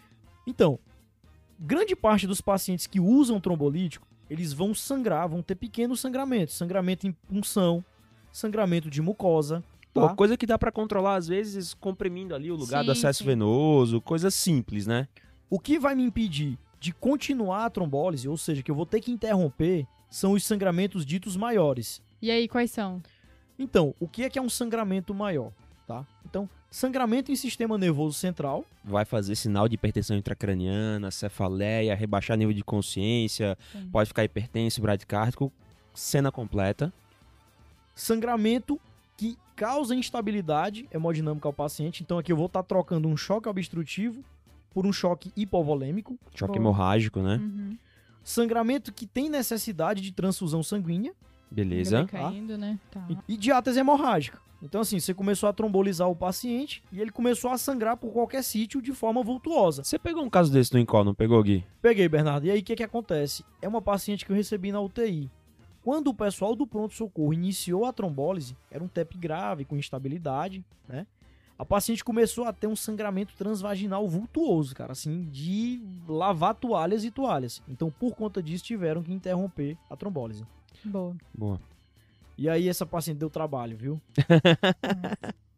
[0.46, 0.78] Então,
[1.58, 7.08] grande parte dos pacientes que usam trombolítico, eles vão sangrar, vão ter pequenos sangramentos, sangramento
[7.08, 7.84] em punção,
[8.34, 9.62] sangramento de mucosa,
[9.94, 10.14] Pô, tá?
[10.16, 13.26] coisa que dá pra controlar às vezes comprimindo ali o lugar do Sim, acesso sim.
[13.26, 15.06] venoso, coisa simples, né?
[15.48, 19.00] O que vai me impedir de continuar a trombólise, ou seja, que eu vou ter
[19.00, 22.02] que interromper, são os sangramentos ditos maiores.
[22.20, 23.00] E aí, quais são?
[23.56, 25.52] Então, o que é que é um sangramento maior,
[25.86, 26.04] tá?
[26.24, 32.52] Então, sangramento em sistema nervoso central, Vai fazer sinal de hipertensão intracraniana, cefaleia, rebaixar nível
[32.52, 33.88] de consciência, Sim.
[33.92, 35.52] pode ficar hipertenso, bradicárdico,
[35.94, 36.92] cena completa.
[37.94, 38.80] Sangramento
[39.16, 42.02] que causa instabilidade hemodinâmica ao paciente.
[42.02, 44.24] Então, aqui eu vou estar trocando um choque obstrutivo
[44.72, 46.18] por um choque hipovolêmico.
[46.34, 47.36] Choque hemorrágico, né?
[47.36, 47.78] Uhum.
[48.22, 51.14] Sangramento que tem necessidade de transfusão sanguínea
[51.54, 52.04] Beleza.
[52.06, 52.78] Caindo, né?
[52.90, 53.06] Tá.
[53.08, 54.42] e, e diátese hemorrágica.
[54.60, 58.42] Então, assim, você começou a trombolizar o paciente e ele começou a sangrar por qualquer
[58.42, 59.84] sítio de forma vultuosa.
[59.84, 61.64] Você pegou um caso desse no Incol, não pegou, Gui?
[61.82, 62.46] Peguei, Bernardo.
[62.46, 63.44] E aí, o que, que acontece?
[63.60, 65.30] É uma paciente que eu recebi na UTI.
[65.84, 71.06] Quando o pessoal do pronto-socorro iniciou a trombólise, era um TEP grave, com instabilidade, né?
[71.58, 77.10] A paciente começou a ter um sangramento transvaginal vultuoso, cara, assim, de lavar toalhas e
[77.10, 77.62] toalhas.
[77.68, 80.46] Então, por conta disso, tiveram que interromper a trombólise.
[80.82, 81.14] Boa.
[81.32, 81.60] Boa.
[82.36, 84.00] E aí, essa paciente deu trabalho, viu?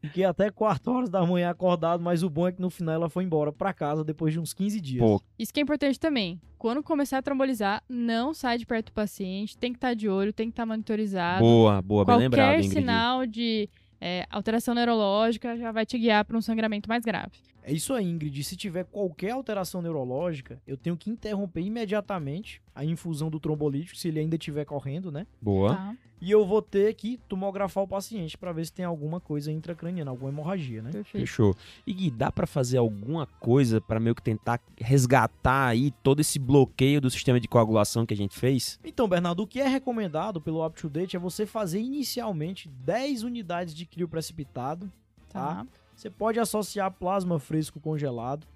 [0.00, 3.10] Fiquei até 4 horas da manhã acordado, mas o bom é que no final ela
[3.10, 5.04] foi embora pra casa depois de uns 15 dias.
[5.04, 6.40] Pô, Isso que é importante também.
[6.58, 10.32] Quando começar a trombolizar, não sai de perto do paciente, tem que estar de olho,
[10.32, 11.40] tem que estar monitorizado.
[11.40, 12.72] boa, boa, bem Qualquer lembrado, Ingrid.
[12.72, 13.68] sinal de
[14.00, 17.32] é, alteração neurológica já vai te guiar para um sangramento mais grave.
[17.62, 18.42] É isso aí, Ingrid.
[18.42, 24.08] Se tiver qualquer alteração neurológica, eu tenho que interromper imediatamente a infusão do trombolítico, se
[24.08, 25.26] ele ainda estiver correndo, né?
[25.40, 25.74] Boa.
[25.74, 25.96] Tá?
[26.22, 30.10] E eu vou ter que tomografar o paciente para ver se tem alguma coisa intracraniana,
[30.10, 30.90] alguma hemorragia, né?
[30.90, 31.26] Perfeito.
[31.26, 31.56] Fechou.
[31.86, 36.38] E Gui, dá pra fazer alguma coisa pra meio que tentar resgatar aí todo esse
[36.38, 38.78] bloqueio do sistema de coagulação que a gente fez?
[38.84, 43.86] Então, Bernardo, o que é recomendado pelo UpToDate é você fazer inicialmente 10 unidades de
[43.86, 44.92] crio precipitado,
[45.32, 45.64] Tá.
[46.00, 48.46] Você pode associar plasma fresco congelado.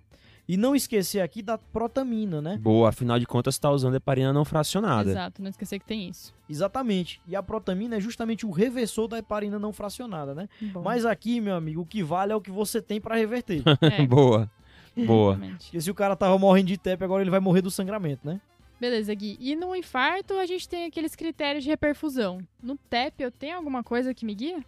[0.49, 2.57] E não esquecer aqui da protamina, né?
[2.57, 5.11] Boa, afinal de contas tá usando heparina não fracionada.
[5.11, 6.35] Exato, não esquecer que tem isso.
[6.49, 7.21] Exatamente.
[7.29, 10.49] E a protamina é justamente o reversor da heparina não fracionada, né?
[10.73, 10.81] Bom.
[10.81, 13.63] Mas aqui, meu amigo, o que vale é o que você tem pra reverter.
[13.83, 14.51] É, Boa.
[14.97, 15.39] Boa.
[15.39, 18.41] Porque se o cara tava morrendo de TEP, agora ele vai morrer do sangramento, né?
[18.81, 19.37] Beleza, Gui.
[19.39, 22.39] E no infarto, a gente tem aqueles critérios de reperfusão.
[22.63, 24.65] No TEP, eu tenho alguma coisa que me guia?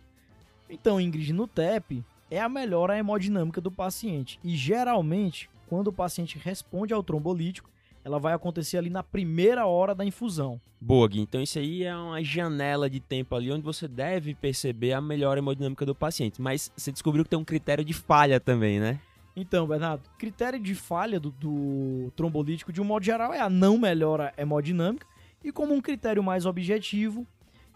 [0.69, 4.39] Então, Ingrid, no TEP é a melhora hemodinâmica do paciente.
[4.43, 7.71] E geralmente, quando o paciente responde ao trombolítico,
[8.05, 10.61] ela vai acontecer ali na primeira hora da infusão.
[10.81, 11.21] Boa, Gui.
[11.21, 15.37] Então isso aí é uma janela de tempo ali onde você deve perceber a melhor
[15.37, 16.41] hemodinâmica do paciente.
[16.41, 19.01] Mas você descobriu que tem um critério de falha também, né?
[19.35, 23.77] Então, Bernardo, critério de falha do, do trombolítico, de um modo geral, é a não
[23.77, 25.07] melhora hemodinâmica.
[25.45, 27.27] E como um critério mais objetivo,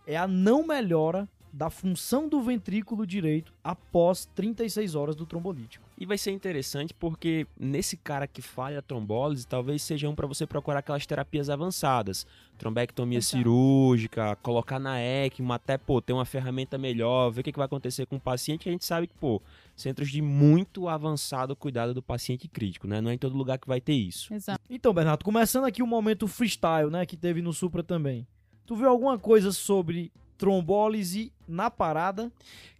[0.06, 5.84] é a não melhora da função do ventrículo direito após 36 horas do trombolítico.
[5.98, 10.26] E vai ser interessante porque nesse cara que falha a trombólise, talvez seja um para
[10.26, 12.26] você procurar aquelas terapias avançadas.
[12.56, 13.36] Trombectomia Exato.
[13.36, 17.66] cirúrgica, colocar na ECMO, até, pô, ter uma ferramenta melhor, ver o que, que vai
[17.66, 18.68] acontecer com o paciente.
[18.68, 19.42] A gente sabe que, pô,
[19.76, 23.00] centros de muito avançado cuidado do paciente crítico, né?
[23.00, 24.32] Não é em todo lugar que vai ter isso.
[24.32, 24.60] Exato.
[24.70, 28.26] Então, Bernardo, começando aqui o momento freestyle, né, que teve no Supra também.
[28.66, 32.32] Tu viu alguma coisa sobre trombólise na parada?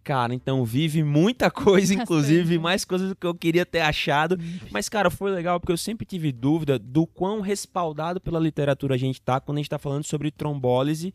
[0.03, 4.35] Cara, então vive muita coisa, inclusive mais coisas do que eu queria ter achado.
[4.71, 8.97] Mas, cara, foi legal porque eu sempre tive dúvida do quão respaldado pela literatura a
[8.97, 11.13] gente tá quando a gente tá falando sobre trombólise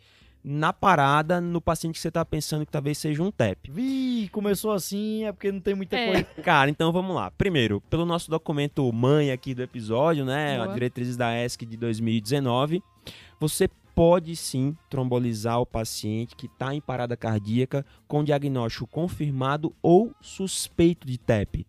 [0.49, 3.69] na parada no paciente que você tá pensando que talvez seja um TEP.
[3.73, 6.07] Vi, começou assim, é porque não tem muita É.
[6.07, 6.25] coisa.
[6.45, 7.33] Cara, então vamos lá.
[7.33, 10.57] Primeiro, pelo nosso documento mãe aqui do episódio, né?
[10.59, 10.71] Boa.
[10.71, 12.81] A diretrizes da ESC de 2019,
[13.41, 20.15] você pode sim trombolizar o paciente que está em parada cardíaca com diagnóstico confirmado ou
[20.21, 21.67] suspeito de TEP.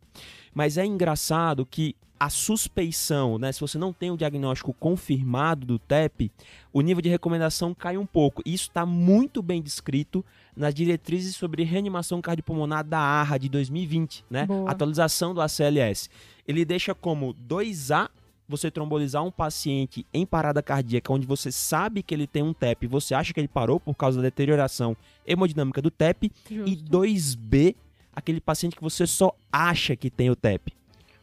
[0.53, 3.51] Mas é engraçado que a suspeição, né?
[3.53, 6.29] Se você não tem o diagnóstico confirmado do TEP,
[6.73, 8.41] o nível de recomendação cai um pouco.
[8.45, 14.45] Isso está muito bem descrito nas diretrizes sobre reanimação cardiopulmonar da ARRA de 2020, né?
[14.47, 14.69] Boa.
[14.69, 16.09] Atualização do ACLS.
[16.45, 18.09] Ele deixa como 2A
[18.47, 22.85] você trombolizar um paciente em parada cardíaca onde você sabe que ele tem um TEP
[22.85, 26.85] e você acha que ele parou por causa da deterioração hemodinâmica do TEP e Justo.
[26.85, 27.75] 2B,
[28.15, 30.73] aquele paciente que você só acha que tem o TEP.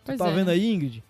[0.04, 0.34] Pois tá é.
[0.34, 1.02] vendo aí, Ingrid?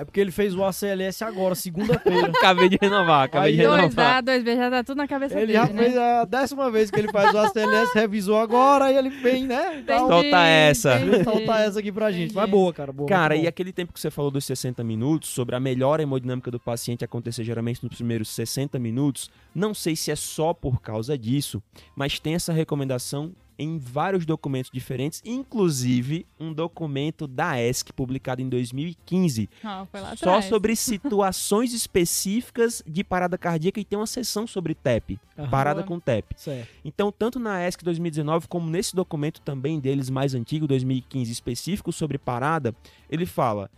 [0.00, 2.28] É porque ele fez o ACLS agora, segunda-feira.
[2.34, 4.22] Acabei de renovar, acabei Aí, de dois renovar.
[4.22, 5.82] 2A, 2B, já tá tudo na cabeça ele dele, já né?
[5.82, 9.82] fez a décima vez que ele faz o ACLS, revisou agora e ele vem, né?
[9.86, 10.98] Dá um- Solta essa.
[10.98, 11.24] entendi.
[11.24, 12.32] Solta essa aqui pra gente.
[12.32, 12.56] Vai Entendi.
[12.58, 12.92] boa, cara.
[12.92, 16.50] Boa, Cara, e aquele tempo que você falou dos 60 minutos, sobre a melhor hemodinâmica
[16.50, 21.18] do paciente acontecer geralmente nos primeiros 60 minutos, não sei se é só por causa
[21.18, 21.62] disso,
[21.94, 28.48] mas tem essa recomendação em vários documentos diferentes, inclusive um documento da ESC publicado em
[28.48, 30.46] 2015, Ó, foi lá só atrás.
[30.46, 35.50] sobre situações específicas de parada cardíaca e tem uma seção sobre TEP, Aham.
[35.50, 36.34] parada com TEP.
[36.36, 36.68] Certo.
[36.84, 42.16] Então, tanto na ESC 2019 como nesse documento também deles mais antigo, 2015, específico sobre
[42.16, 42.74] parada,
[43.10, 43.70] ele fala: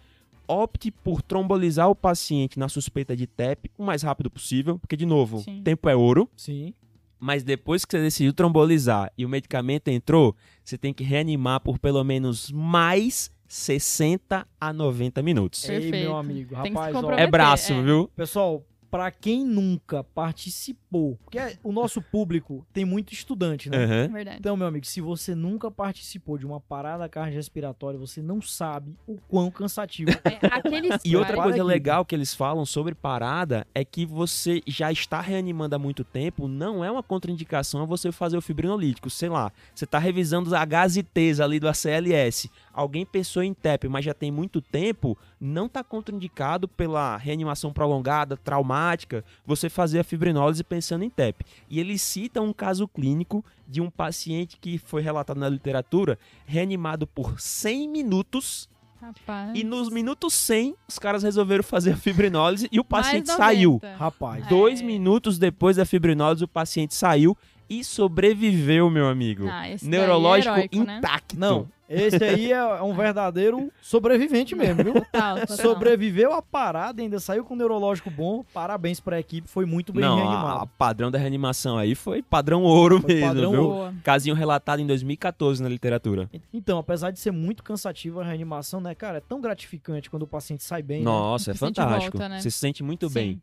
[0.46, 5.06] opte por trombolizar o paciente na suspeita de TEP o mais rápido possível, porque de
[5.06, 5.60] novo, Sim.
[5.64, 6.72] tempo é ouro, Sim.
[7.22, 11.78] Mas depois que você decidiu trombolizar e o medicamento entrou, você tem que reanimar por
[11.78, 15.62] pelo menos mais 60 a 90 minutos.
[15.68, 16.02] Ei, Perfeito.
[16.02, 16.60] meu amigo.
[16.64, 17.12] Tem que se Rapaz, ó.
[17.12, 17.80] É braço, é.
[17.80, 18.10] viu?
[18.16, 20.81] Pessoal, pra quem nunca participou,
[21.24, 24.08] porque é- o nosso público tem muito estudante, né?
[24.08, 24.36] Verdade.
[24.38, 29.16] Então, meu amigo, se você nunca participou de uma parada cardiorrespiratória, você não sabe o
[29.28, 31.62] quão cansativo É, aqueles E outra coisa aqui.
[31.62, 36.46] legal que eles falam sobre parada é que você já está reanimando há muito tempo,
[36.46, 39.08] não é uma contraindicação a você fazer o fibrinolítico.
[39.08, 40.50] Sei lá, você está revisando
[40.96, 42.50] e Ts ali do ACLS.
[42.72, 48.36] Alguém pensou em TEP, mas já tem muito tempo, não está contraindicado pela reanimação prolongada,
[48.36, 51.44] traumática, você fazer a fibrinólise pensando em TEP.
[51.70, 57.06] E eles citam um caso clínico de um paciente que foi relatado na literatura, reanimado
[57.06, 58.68] por 100 minutos
[59.00, 59.50] Rapaz.
[59.54, 63.36] e nos minutos 100, os caras resolveram fazer a fibrinólise e o paciente 90.
[63.36, 63.80] saiu.
[63.98, 64.48] Rapaz, É.
[64.48, 67.36] Dois minutos depois da fibrinólise, o paciente saiu
[67.68, 69.46] e sobreviveu, meu amigo.
[69.48, 70.98] Ah, é Neurológico heróico, né?
[70.98, 71.38] intacto.
[71.38, 74.94] não, esse aí é um verdadeiro sobrevivente mesmo, viu?
[74.94, 75.56] Total, total.
[75.56, 78.44] Sobreviveu a parada, ainda saiu com um neurológico bom.
[78.54, 80.70] Parabéns pra equipe, foi muito bem Não, a, a reanimado.
[80.78, 83.62] padrão da reanimação aí foi padrão ouro Foi mesmo, padrão viu?
[83.62, 83.94] Boa.
[84.02, 86.30] Casinho relatado em 2014 na literatura.
[86.52, 90.26] Então, apesar de ser muito cansativa a reanimação, né, cara, é tão gratificante quando o
[90.26, 91.00] paciente sai bem.
[91.00, 91.04] né?
[91.04, 92.16] Nossa, é Se sente fantástico.
[92.18, 92.40] volta, né?
[92.40, 93.14] Você se sente muito Sim.
[93.14, 93.40] bem.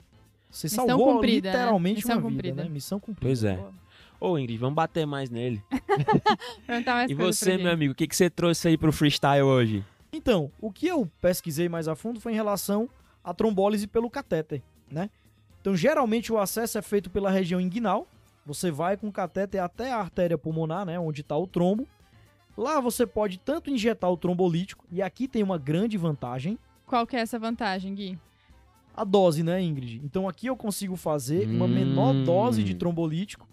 [0.51, 1.55] Você Missão salvou cumprida, né?
[1.57, 2.49] literalmente Missão uma cumprida.
[2.55, 2.69] vida, né?
[2.69, 3.21] Missão cumprida.
[3.27, 3.59] Pois é.
[4.19, 5.63] Ô, Ingrid, vamos bater mais nele.
[6.67, 9.83] Mais E você, meu amigo, o que, que você trouxe aí pro freestyle hoje?
[10.11, 12.89] Então, o que eu pesquisei mais a fundo foi em relação
[13.23, 15.09] à trombólise pelo catéter, né?
[15.61, 18.07] Então, geralmente o acesso é feito pela região inguinal.
[18.45, 21.87] Você vai com o catéter até a artéria pulmonar, né, onde está o trombo.
[22.57, 27.15] Lá você pode tanto injetar o trombolítico, e aqui tem uma grande vantagem, Qual que
[27.15, 28.17] é essa vantagem, Gui?
[28.95, 30.01] a dose, né, Ingrid?
[30.03, 31.69] Então aqui eu consigo fazer uma Hum.
[31.69, 33.47] menor dose de trombolítico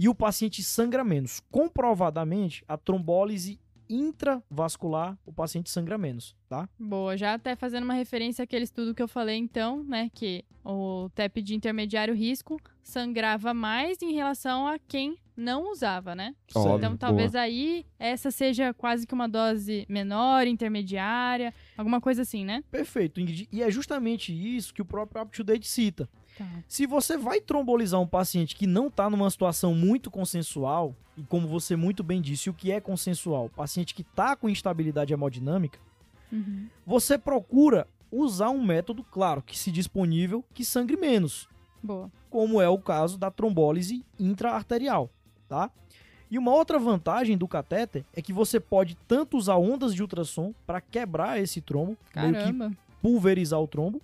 [0.00, 1.42] e o paciente sangra menos.
[1.50, 6.66] Comprovadamente, a trombólise intravascular, o paciente sangra menos, tá?
[6.78, 11.10] Boa, já até fazendo uma referência àquele estudo que eu falei então, né, que o
[11.14, 16.34] TEP de intermediário risco sangrava mais em relação a quem não usava, né?
[16.54, 16.98] Óbvio, então boa.
[16.98, 22.62] talvez aí essa seja quase que uma dose menor, intermediária, alguma coisa assim, né?
[22.70, 23.48] Perfeito, Ingrid.
[23.52, 26.08] E é justamente isso que o próprio UpToDate cita.
[26.40, 26.46] Tá.
[26.66, 31.46] Se você vai trombolizar um paciente que não está numa situação muito consensual, e como
[31.46, 33.50] você muito bem disse, o que é consensual?
[33.50, 35.78] Paciente que está com instabilidade hemodinâmica,
[36.32, 36.66] Uhum.
[36.86, 41.46] você procura usar um método, claro, que se disponível, que sangre menos,
[41.82, 42.10] Boa.
[42.30, 45.10] como é o caso da trombólise intraarterial,
[45.48, 45.70] tá?
[46.30, 50.54] E uma outra vantagem do catéter é que você pode tanto usar ondas de ultrassom
[50.66, 52.72] para quebrar esse trombo, meio que Caramba.
[53.02, 54.00] pulverizar o trombo,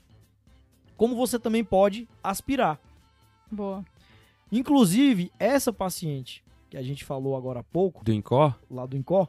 [0.96, 2.78] como você também pode aspirar.
[3.50, 3.84] Boa.
[4.50, 8.54] Inclusive, essa paciente que a gente falou agora há pouco, Do Incor?
[8.70, 9.28] lá do INCOR,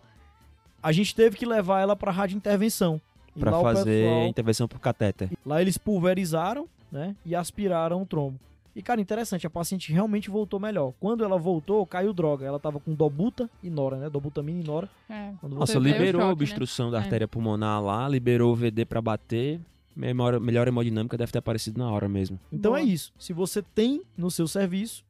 [0.81, 3.01] a gente teve que levar ela para rádio intervenção.
[3.35, 5.29] E o fazer pessoal- intervenção por catéter.
[5.45, 8.39] Lá eles pulverizaram, né, e aspiraram o trombo.
[8.75, 10.93] E cara, interessante, a paciente realmente voltou melhor.
[10.99, 12.45] Quando ela voltou, caiu droga.
[12.45, 14.07] Ela tava com dobuta e nora, né?
[14.07, 14.87] Dobutamina e nora.
[15.09, 15.31] É.
[15.41, 16.31] Quando Nossa, liberou a choque, né?
[16.31, 17.01] obstrução da É.
[17.01, 19.59] artéria pulmonar lá, liberou o VD pra bater.
[19.97, 22.39] Melhor, melhor hemodinâmica deve ter aparecido na hora mesmo.
[22.53, 22.81] Então Boa.
[22.81, 23.11] é isso.
[23.17, 25.03] Se você tem no seu serviço,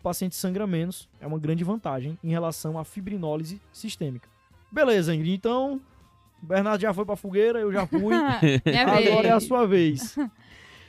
[0.00, 4.26] o paciente sangra menos, é uma grande vantagem em relação à fibrinólise sistêmica.
[4.70, 5.34] Beleza, Ingrid.
[5.34, 5.78] Então,
[6.42, 8.14] o Bernardo já foi pra fogueira, eu já fui.
[8.16, 10.16] Agora é a sua vez.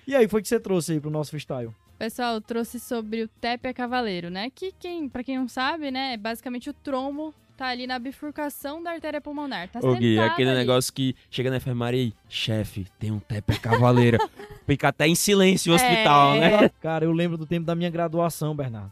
[0.06, 1.74] E aí, foi que você trouxe aí pro nosso freestyle?
[1.98, 4.50] Pessoal, eu trouxe sobre o TEP a cavaleiro, né?
[4.50, 8.84] Que quem, para quem não sabe, né, é basicamente o trombo tá ali na bifurcação
[8.84, 9.70] da artéria pulmonar.
[9.70, 10.60] Tá Ô Gui, é aquele ali.
[10.60, 14.18] negócio que chega na enfermaria e, chefe, tem um tepe a cavaleira.
[14.68, 15.78] Fica até em silêncio o É.
[15.78, 16.70] hospital, né?
[16.82, 18.92] Cara, eu lembro do tempo da minha graduação, Bernardo.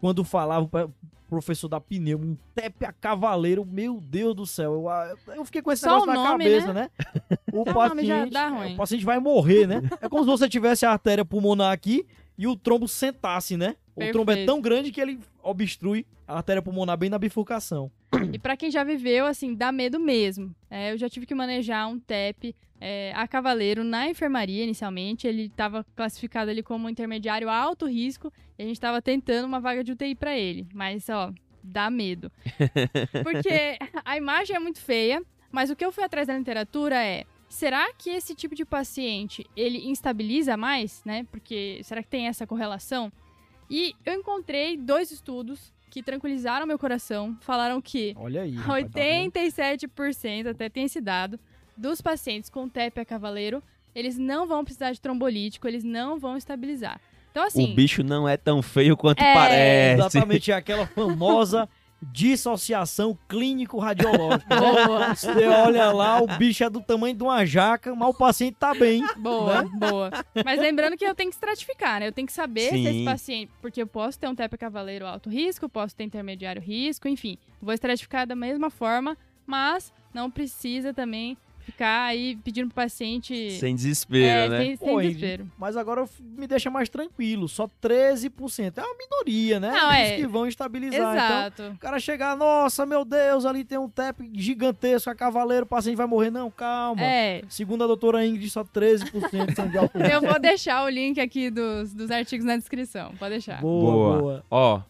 [0.00, 0.92] Quando falava o
[1.28, 4.74] professor da pneu, um tepe a cavaleiro, meu Deus do céu.
[4.74, 6.90] Eu, ah, eu fiquei com esse Só negócio o na nome, cabeça, né?
[7.52, 8.74] O Só o nome já dá ruim.
[8.74, 9.82] o paciente vai morrer, né?
[10.00, 12.04] É como se você tivesse a artéria pulmonar aqui
[12.36, 13.76] e o trombo sentasse, né?
[13.96, 14.46] O trombo é Perfeito.
[14.46, 17.90] tão grande que ele obstrui a artéria pulmonar bem na bifurcação.
[18.32, 20.54] E pra quem já viveu, assim, dá medo mesmo.
[20.70, 25.26] É, eu já tive que manejar um TEP é, a cavaleiro na enfermaria inicialmente.
[25.26, 29.60] Ele estava classificado ali como um intermediário alto risco e a gente estava tentando uma
[29.60, 30.66] vaga de UTI pra ele.
[30.74, 32.30] Mas, ó, dá medo.
[33.22, 37.24] Porque a imagem é muito feia, mas o que eu fui atrás da literatura é.
[37.48, 41.24] Será que esse tipo de paciente ele instabiliza mais, né?
[41.30, 43.12] Porque será que tem essa correlação?
[43.70, 48.54] E eu encontrei dois estudos que tranquilizaram meu coração, falaram que Olha aí.
[48.54, 49.32] rapaz, tá vendo?
[49.32, 51.38] 87%, até tem esse dado,
[51.76, 53.62] dos pacientes com TEP a cavaleiro,
[53.94, 57.00] eles não vão precisar de trombolítico, eles não vão estabilizar.
[57.30, 60.00] Então, assim, O bicho não é tão feio quanto É, parece.
[60.00, 61.68] Exatamente, é aquela famosa
[62.12, 64.54] dissociação clínico-radiológica.
[64.56, 68.56] boa, Você olha lá, o bicho é do tamanho de uma jaca, mas o paciente
[68.58, 69.04] tá bem.
[69.16, 69.70] boa, Né?
[69.74, 70.10] boa.
[70.44, 72.08] Mas lembrando que eu tenho que estratificar, né?
[72.08, 72.86] Eu tenho que saber se Sim.
[72.88, 73.52] esse paciente...
[73.60, 77.38] Porque eu posso ter um TEP cavaleiro alto risco, posso ter intermediário risco, enfim.
[77.60, 83.52] Vou estratificar da mesma forma, mas não precisa também ficar aí pedindo pro paciente...
[83.52, 84.58] Sem desespero, é, né?
[84.58, 85.50] sem, sem Pô, desespero.
[85.58, 88.78] Mas agora me deixa mais tranquilo, só 13%.
[88.78, 89.70] É uma minoria, né?
[89.70, 90.16] Não, é.
[90.16, 90.98] que vão estabilizar.
[90.98, 91.62] Então, Exato.
[91.74, 95.96] o cara chegar, nossa, meu Deus, ali tem um TEP gigantesco, a cavaleiro, o paciente
[95.96, 96.30] vai morrer.
[96.30, 97.02] Não, calma.
[97.02, 100.12] É, Segundo a doutora Ingrid, só 13% de sangue de alto risco.
[100.12, 103.14] Eu vou deixar o link aqui dos, dos artigos na descrição.
[103.18, 103.60] Pode deixar.
[103.60, 104.18] Boa, Boa.
[104.18, 104.44] boa.
[104.50, 104.82] Ó,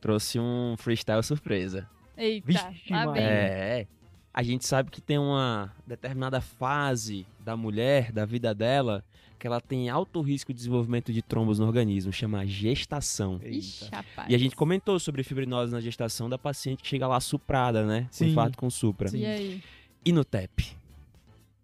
[0.00, 1.88] trouxe um freestyle surpresa.
[2.16, 3.22] Eita, Vixe, lá vem.
[3.22, 3.86] É,
[4.32, 9.04] a gente sabe que tem uma determinada fase da mulher, da vida dela,
[9.38, 13.40] que ela tem alto risco de desenvolvimento de trombos no organismo, chama gestação.
[13.44, 13.88] Ixi.
[14.28, 18.02] E a gente comentou sobre fibrinose na gestação da paciente que chega lá suprada, né?
[18.02, 18.30] Com Sim.
[18.30, 19.08] infarto com supra.
[19.16, 19.62] E aí?
[20.04, 20.76] E no TEP?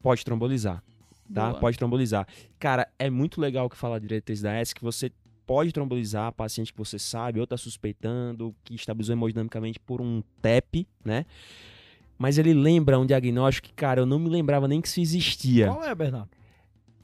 [0.03, 0.83] Pode trombolizar,
[1.33, 1.51] tá?
[1.51, 1.61] Boa.
[1.61, 2.27] Pode trombolizar.
[2.59, 5.11] Cara, é muito legal que fala a diretriz da S que você
[5.47, 10.87] pode trombolizar paciente que você sabe ou tá suspeitando, que estabilizou hemodinamicamente por um TEP,
[11.05, 11.27] né?
[12.25, 15.67] Mas ele lembra um diagnóstico que, cara, eu não me lembrava nem que isso existia.
[15.67, 16.31] Qual é, Bernardo?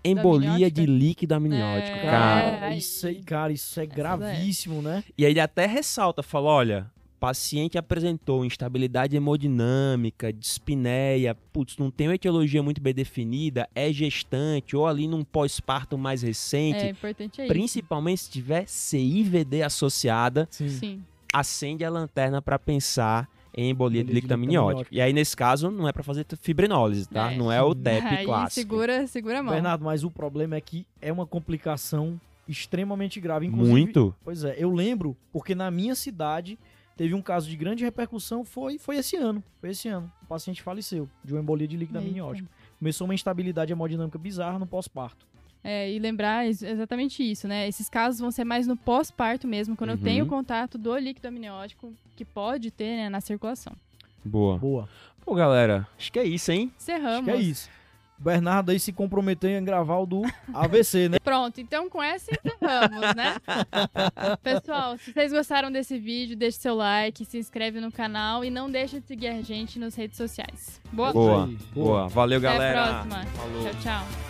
[0.03, 2.03] Embolia de líquido amniótico, É.
[2.05, 2.51] cara.
[2.59, 5.05] Cara, isso aí, cara, isso é gravíssimo, né?
[5.19, 12.09] E aí ele até ressalta, fala, olha, paciente apresentou instabilidade hemodinâmica, dispneia, putz, não tem
[12.09, 17.43] uma etiologia muito bem definida, é gestante ou ali num pós-parto mais recente, É, importante
[17.43, 17.53] é isso.
[17.53, 21.03] principalmente se tiver CIVD associada, Sim.
[21.31, 24.89] acende a lanterna para pensar em embolia de líquido amniótico.
[24.93, 27.33] E aí nesse caso não é para fazer fibrinólise, tá?
[27.33, 27.37] É.
[27.37, 28.61] Não é o TEP Aí clássico.
[28.61, 29.53] segura, segura a mão.
[29.55, 33.47] Bernardo, mas o problema é que é uma complicação extremamente grave.
[33.47, 34.15] Inclusive, Muito.
[34.25, 36.59] Pois é, eu lembro, porque na minha cidade
[36.97, 39.43] teve um caso de grande repercussão, foi, foi esse ano.
[39.61, 40.11] Foi esse ano.
[40.23, 42.09] O paciente faleceu de uma embolia de líquido Eita.
[42.09, 42.49] amniótico.
[42.79, 45.27] Começou uma instabilidade hemodinâmica bizarra no pós-parto.
[45.63, 47.69] É, e lembrar ex- exatamente isso, né?
[47.69, 50.03] Esses casos vão ser mais no pós-parto mesmo, quando eu Uhum.
[50.03, 53.75] tenho contato do líquido amniótico que pode ter né, na circulação.
[54.25, 54.57] Boa.
[54.59, 54.89] Boa.
[55.25, 56.73] Pô, galera, acho que é isso, hein?
[56.79, 57.29] Encerramos.
[57.29, 57.69] Acho que é isso.
[58.19, 61.19] O Bernardo aí se comprometeu em gravar o do AVC, né?
[61.25, 63.37] Pronto, então com essa encerramos, né?
[64.43, 68.71] Pessoal, se vocês gostaram desse vídeo, deixe seu like, se inscreve no canal e não
[68.71, 70.81] deixe de seguir a gente nas redes sociais.
[70.93, 71.45] Boa, Boa.
[71.47, 72.09] aí, Boa.
[72.09, 72.83] Valeu, Até a galera.
[73.05, 73.25] próxima.
[73.27, 73.63] Falou.
[73.63, 74.30] tchau, tchau.